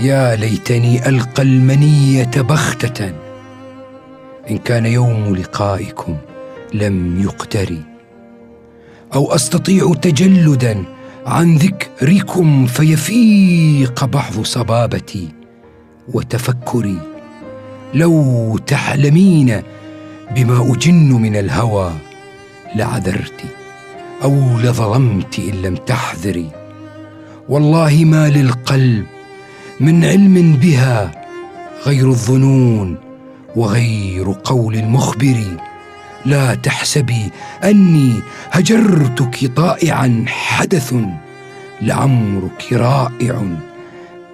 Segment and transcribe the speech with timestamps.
[0.00, 3.12] يا ليتني ألقى المنية بغته
[4.50, 6.16] إن كان يوم لقائكم
[6.74, 7.82] لم يقتري.
[9.14, 10.84] أو أستطيع تجلدا
[11.26, 15.28] عن ذكركم فيفيق بعض صبابتي
[16.08, 16.98] وتفكري.
[17.94, 19.62] لو تعلمين
[20.36, 21.92] بما أجن من الهوى
[22.74, 23.40] لعذرت
[24.24, 26.50] أو لظلمت إن لم تحذري.
[27.48, 29.06] والله ما للقلب
[29.80, 31.10] من علم بها
[31.86, 32.96] غير الظنون
[33.56, 35.36] وغير قول المخبر.
[36.26, 37.30] لا تحسبي
[37.64, 38.12] أني
[38.50, 40.94] هجرتك طائعا حدث
[41.82, 43.42] لعمرك رائع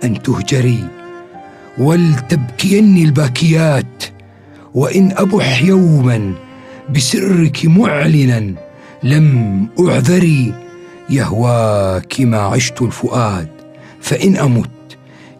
[0.04, 0.84] أن تهجري.
[1.78, 4.04] ولتبكين الباكيات
[4.74, 6.32] وإن أبح يوما
[6.90, 8.54] بسرك معلنا
[9.02, 10.54] لم أعذري.
[11.10, 13.48] يهواك ما عشت الفؤاد
[14.00, 14.70] فإن أمت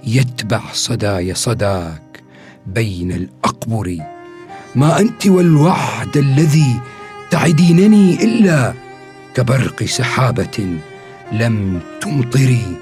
[0.06, 2.22] يتبع صداي صداك
[2.66, 3.98] بين الأقبر.
[4.74, 6.80] ما أنت والوعد الذي
[7.30, 8.74] تعدينني إلا
[9.34, 10.78] كبرق سحابة
[11.32, 12.76] لم تمطري.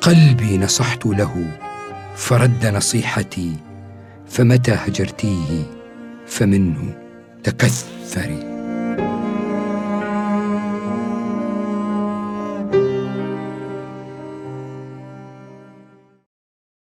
[0.00, 1.58] قلبي نصحت له
[2.16, 3.52] فرد نصيحتي
[4.28, 5.62] فمتى هجرتيه؟
[6.26, 6.94] فمنه
[7.44, 8.45] تكثري.